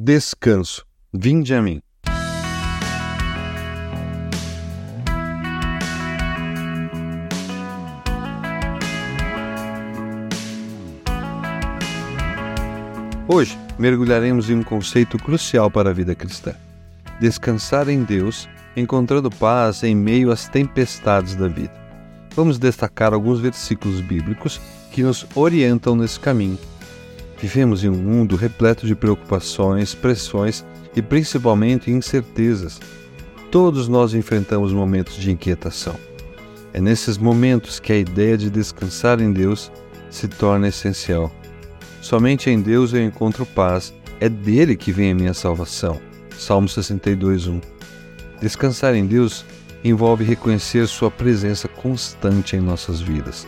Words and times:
Descanso. 0.00 0.86
Vinde 1.12 1.52
a 1.52 1.60
mim. 1.60 1.82
Hoje 13.26 13.58
mergulharemos 13.76 14.48
em 14.48 14.54
um 14.54 14.62
conceito 14.62 15.18
crucial 15.18 15.68
para 15.68 15.90
a 15.90 15.92
vida 15.92 16.14
cristã: 16.14 16.54
descansar 17.20 17.88
em 17.88 18.04
Deus, 18.04 18.48
encontrando 18.76 19.28
paz 19.28 19.82
em 19.82 19.96
meio 19.96 20.30
às 20.30 20.48
tempestades 20.48 21.34
da 21.34 21.48
vida. 21.48 21.74
Vamos 22.36 22.56
destacar 22.56 23.12
alguns 23.12 23.40
versículos 23.40 24.00
bíblicos 24.00 24.60
que 24.92 25.02
nos 25.02 25.26
orientam 25.34 25.96
nesse 25.96 26.20
caminho. 26.20 26.56
Vivemos 27.40 27.84
em 27.84 27.88
um 27.88 27.94
mundo 27.94 28.34
repleto 28.34 28.86
de 28.86 28.96
preocupações, 28.96 29.94
pressões 29.94 30.64
e 30.94 31.00
principalmente 31.00 31.90
incertezas. 31.90 32.80
Todos 33.50 33.88
nós 33.88 34.12
enfrentamos 34.12 34.72
momentos 34.72 35.14
de 35.16 35.30
inquietação. 35.30 35.94
É 36.72 36.80
nesses 36.80 37.16
momentos 37.16 37.78
que 37.78 37.92
a 37.92 37.96
ideia 37.96 38.36
de 38.36 38.50
descansar 38.50 39.20
em 39.20 39.32
Deus 39.32 39.70
se 40.10 40.26
torna 40.26 40.68
essencial. 40.68 41.32
Somente 42.00 42.50
em 42.50 42.60
Deus 42.60 42.92
eu 42.92 43.02
encontro 43.02 43.46
paz, 43.46 43.94
é 44.20 44.28
dele 44.28 44.76
que 44.76 44.92
vem 44.92 45.12
a 45.12 45.14
minha 45.14 45.34
salvação. 45.34 46.00
Salmo 46.36 46.68
62, 46.68 47.46
1. 47.46 47.60
Descansar 48.40 48.94
em 48.94 49.06
Deus 49.06 49.44
envolve 49.84 50.24
reconhecer 50.24 50.86
Sua 50.88 51.10
presença 51.10 51.68
constante 51.68 52.56
em 52.56 52.60
nossas 52.60 53.00
vidas. 53.00 53.46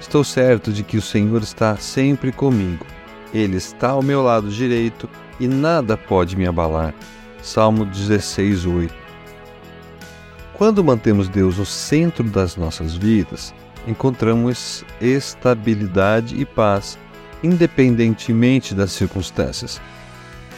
Estou 0.00 0.22
certo 0.22 0.72
de 0.72 0.82
que 0.82 0.96
o 0.96 1.02
Senhor 1.02 1.42
está 1.42 1.76
sempre 1.76 2.32
comigo. 2.32 2.86
Ele 3.32 3.56
está 3.56 3.90
ao 3.90 4.02
meu 4.02 4.22
lado 4.22 4.48
direito 4.48 5.08
e 5.38 5.46
nada 5.46 5.96
pode 5.96 6.36
me 6.36 6.46
abalar. 6.46 6.94
Salmo 7.42 7.84
16, 7.84 8.66
8. 8.66 8.94
Quando 10.54 10.82
mantemos 10.82 11.28
Deus 11.28 11.58
no 11.58 11.66
centro 11.66 12.24
das 12.24 12.56
nossas 12.56 12.94
vidas, 12.94 13.54
encontramos 13.86 14.84
estabilidade 15.00 16.40
e 16.40 16.44
paz 16.44 16.98
independentemente 17.42 18.74
das 18.74 18.92
circunstâncias. 18.92 19.80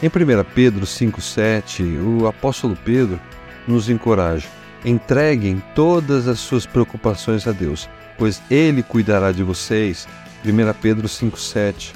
Em 0.01 0.07
1 0.07 0.11
Pedro 0.55 0.85
5,7, 0.85 1.83
o 2.03 2.27
apóstolo 2.27 2.75
Pedro 2.83 3.19
nos 3.67 3.89
encoraja: 3.89 4.47
entreguem 4.83 5.61
todas 5.75 6.27
as 6.27 6.39
suas 6.39 6.65
preocupações 6.65 7.47
a 7.47 7.51
Deus, 7.51 7.87
pois 8.17 8.41
Ele 8.49 8.81
cuidará 8.81 9.31
de 9.31 9.43
vocês. 9.43 10.07
1 10.43 10.73
Pedro 10.81 11.07
5,7. 11.07 11.93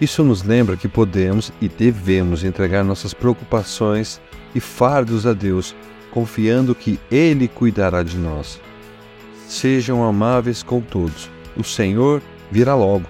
Isso 0.00 0.24
nos 0.24 0.42
lembra 0.42 0.76
que 0.76 0.88
podemos 0.88 1.52
e 1.60 1.68
devemos 1.68 2.42
entregar 2.44 2.84
nossas 2.84 3.14
preocupações 3.14 4.20
e 4.54 4.60
fardos 4.60 5.26
a 5.26 5.32
Deus, 5.32 5.74
confiando 6.10 6.74
que 6.74 6.98
Ele 7.10 7.48
cuidará 7.48 8.02
de 8.02 8.18
nós. 8.18 8.60
Sejam 9.46 10.02
amáveis 10.02 10.62
com 10.62 10.80
todos, 10.80 11.30
o 11.56 11.62
Senhor 11.62 12.22
virá 12.50 12.74
logo. 12.74 13.06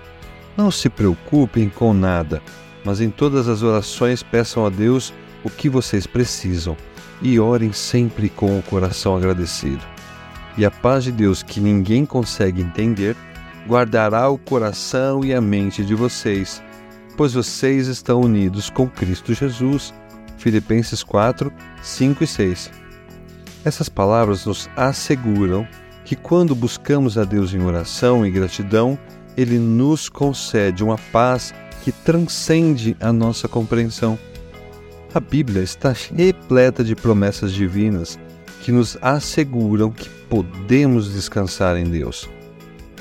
Não 0.57 0.71
se 0.71 0.89
preocupem 0.89 1.69
com 1.69 1.93
nada, 1.93 2.43
mas 2.85 3.01
em 3.01 3.11
todas 3.11 3.49
as 3.49 3.63
orações 3.63 4.23
peçam 4.23 4.65
a 4.67 4.71
Deus 4.71 5.13
o 5.43 5.51
que 5.51 5.69
vocês 5.69 6.07
precisam 6.07 6.77
e 7.21 7.41
orem 7.41 7.73
sempre 7.73 8.29
com 8.29 8.59
o 8.59 8.63
coração 8.63 9.17
agradecido. 9.17 9.83
E 10.57 10.65
a 10.65 10.71
paz 10.71 11.05
de 11.05 11.13
Deus, 11.13 11.43
que 11.43 11.61
ninguém 11.61 12.07
consegue 12.07 12.63
entender, 12.63 13.17
guardará 13.67 14.29
o 14.29 14.39
coração 14.39 15.25
e 15.25 15.35
a 15.35 15.41
mente 15.41 15.85
de 15.85 15.95
vocês, 15.95 16.63
pois 17.17 17.35
vocês 17.35 17.87
estão 17.87 18.21
unidos 18.21 18.71
com 18.71 18.89
Cristo 18.89 19.33
Jesus. 19.35 19.93
Filipenses 20.37 21.03
4, 21.03 21.53
5 21.83 22.25
e 22.25 22.27
6. 22.27 22.71
Essas 23.65 23.89
palavras 23.89 24.45
nos 24.45 24.69
asseguram 24.77 25.67
que 26.05 26.15
quando 26.15 26.55
buscamos 26.55 27.17
a 27.17 27.25
Deus 27.25 27.55
em 27.55 27.63
oração 27.63 28.27
e 28.27 28.31
gratidão, 28.31 28.99
ele 29.37 29.59
nos 29.59 30.09
concede 30.09 30.85
uma 30.85 30.99
paz 31.11 31.55
que 31.83 31.91
transcende 31.91 32.97
a 33.01 33.13
nossa 33.13 33.49
compreensão. 33.49 34.19
A 35.15 35.21
Bíblia 35.21 35.63
está 35.63 35.95
repleta 36.15 36.85
de 36.85 36.95
promessas 36.95 37.53
divinas 37.53 38.19
que 38.63 38.73
nos 38.73 38.99
asseguram 39.01 39.91
que 39.91 40.09
podemos 40.29 41.13
descansar 41.13 41.77
em 41.77 41.85
Deus. 41.85 42.29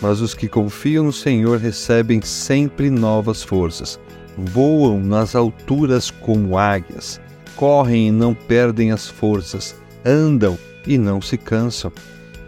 Mas 0.03 0.19
os 0.19 0.33
que 0.33 0.49
confiam 0.49 1.05
no 1.05 1.13
Senhor 1.13 1.57
recebem 1.57 2.21
sempre 2.21 2.89
novas 2.89 3.41
forças, 3.41 3.97
voam 4.37 4.99
nas 4.99 5.33
alturas 5.33 6.11
como 6.11 6.57
águias, 6.57 7.21
correm 7.55 8.09
e 8.09 8.11
não 8.11 8.33
perdem 8.33 8.91
as 8.91 9.07
forças, 9.07 9.73
andam 10.03 10.59
e 10.85 10.97
não 10.97 11.21
se 11.21 11.37
cansam. 11.37 11.89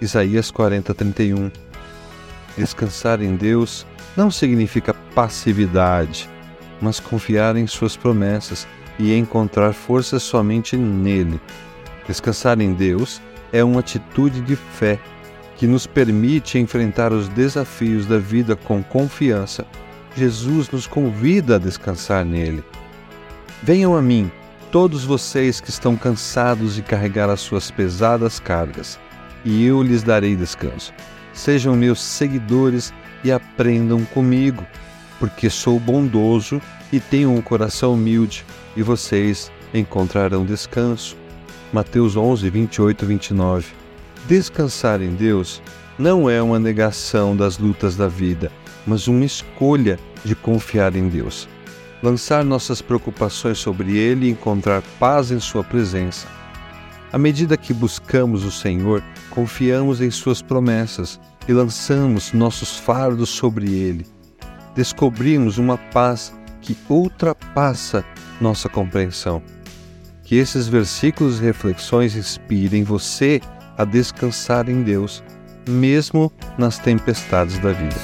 Isaías 0.01 0.51
40, 0.51 0.93
31. 0.93 1.49
Descansar 2.57 3.21
em 3.21 3.37
Deus 3.37 3.87
não 4.17 4.29
significa 4.29 4.93
passividade, 5.15 6.29
mas 6.81 6.99
confiar 6.99 7.55
em 7.55 7.67
Suas 7.67 7.95
promessas 7.95 8.67
e 8.99 9.15
encontrar 9.15 9.71
força 9.71 10.19
somente 10.19 10.75
nele. 10.75 11.39
Descansar 12.05 12.59
em 12.59 12.73
Deus 12.73 13.21
é 13.53 13.63
uma 13.63 13.79
atitude 13.79 14.41
de 14.41 14.57
fé 14.57 14.99
que 15.55 15.67
nos 15.67 15.87
permite 15.87 16.57
enfrentar 16.57 17.13
os 17.13 17.27
desafios 17.29 18.05
da 18.05 18.17
vida 18.17 18.55
com 18.55 18.83
confiança. 18.83 19.65
Jesus 20.15 20.69
nos 20.69 20.87
convida 20.87 21.55
a 21.55 21.59
descansar 21.59 22.25
nele. 22.25 22.63
Venham 23.63 23.95
a 23.95 24.01
mim, 24.01 24.31
todos 24.71 25.03
vocês 25.03 25.59
que 25.59 25.69
estão 25.69 25.95
cansados 25.95 26.75
de 26.75 26.81
carregar 26.81 27.29
as 27.29 27.41
suas 27.41 27.71
pesadas 27.71 28.39
cargas, 28.39 28.99
e 29.43 29.65
eu 29.65 29.81
lhes 29.81 30.03
darei 30.03 30.35
descanso 30.35 30.93
sejam 31.35 31.75
meus 31.75 32.01
seguidores 32.01 32.93
e 33.23 33.31
aprendam 33.31 34.03
comigo, 34.05 34.65
porque 35.19 35.49
sou 35.49 35.79
bondoso 35.79 36.61
e 36.91 36.99
tenho 36.99 37.31
um 37.31 37.41
coração 37.41 37.93
humilde, 37.93 38.45
e 38.75 38.81
vocês 38.81 39.51
encontrarão 39.73 40.45
descanso. 40.45 41.15
Mateus 41.71 42.15
11, 42.15 42.49
28 42.49 43.05
29. 43.05 43.84
Descansar 44.27 45.03
em 45.03 45.13
Deus 45.13 45.61
não 45.99 46.27
é 46.27 46.41
uma 46.41 46.57
negação 46.57 47.37
das 47.37 47.59
lutas 47.59 47.95
da 47.95 48.07
vida, 48.07 48.51
mas 48.85 49.07
uma 49.07 49.23
escolha 49.23 49.99
de 50.23 50.35
confiar 50.35 50.95
em 50.95 51.07
Deus. 51.07 51.47
Lançar 52.01 52.43
nossas 52.43 52.81
preocupações 52.81 53.59
sobre 53.59 53.95
Ele 53.95 54.25
e 54.25 54.31
encontrar 54.31 54.81
paz 54.99 55.29
em 55.29 55.39
Sua 55.39 55.63
presença. 55.63 56.27
À 57.13 57.19
medida 57.19 57.55
que 57.55 57.71
buscamos 57.73 58.43
o 58.43 58.51
Senhor, 58.51 59.03
confiamos 59.29 60.01
em 60.01 60.09
Suas 60.09 60.41
promessas 60.41 61.19
e 61.47 61.53
lançamos 61.53 62.33
nossos 62.33 62.77
fardos 62.77 63.29
sobre 63.29 63.71
Ele. 63.71 64.07
Descobrimos 64.75 65.59
uma 65.59 65.77
paz 65.77 66.33
que 66.61 66.75
ultrapassa 66.89 68.03
nossa 68.41 68.67
compreensão. 68.67 69.41
Que 70.23 70.35
esses 70.35 70.67
versículos 70.67 71.39
e 71.39 71.43
reflexões 71.43 72.15
inspirem 72.15 72.83
você 72.83 73.39
a 73.77 73.85
descansar 73.85 74.69
em 74.69 74.83
Deus, 74.83 75.23
mesmo 75.67 76.31
nas 76.57 76.79
tempestades 76.79 77.59
da 77.59 77.71
vida. 77.71 77.95